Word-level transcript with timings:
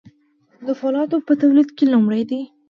د 0.65 0.67
فولادو 0.79 1.17
په 1.27 1.33
تولید 1.41 1.69
کې 1.77 1.85
لومړی 1.93 2.23
دي. 2.29 2.41